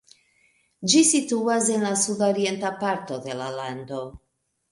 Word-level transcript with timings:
Ĝi 0.93 1.01
situas 1.09 1.67
en 1.75 1.85
la 1.89 1.91
sudorienta 2.05 2.71
parto 2.81 3.19
de 3.27 3.35
la 3.43 3.53
lando. 3.61 4.01